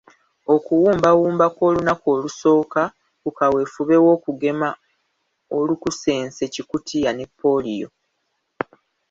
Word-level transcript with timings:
Okuwumbawumba 0.55 1.45
kw'olunaku 1.55 2.05
olusooka 2.15 2.81
ku 3.21 3.29
kaweedube 3.37 3.95
w'okugema 4.05 4.69
Olukusense-Kikutiya 5.57 7.09
ne 7.13 7.25
Ppooliyo. 7.29 7.87